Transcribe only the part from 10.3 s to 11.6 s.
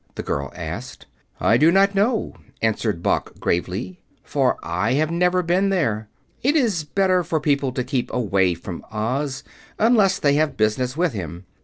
have business with him.